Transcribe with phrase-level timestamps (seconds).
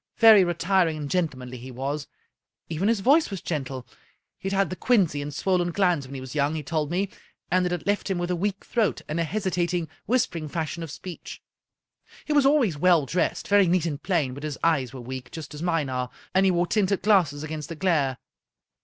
[0.17, 2.07] Very retiring and gentlemanly he was.
[2.69, 3.85] Even his voice was gentle.
[4.39, 7.07] He'd had the quinsy and swollen glands when he was young, he told me,
[7.51, 10.81] and it had left him with a weak throat and a hesitat ing, whispering fashion
[10.81, 11.39] of speech.
[12.25, 15.53] He was always well dressed, very neat and plain, but his eyes were weak, just
[15.53, 18.17] as mine are, and he wore tinted glasses against the glare."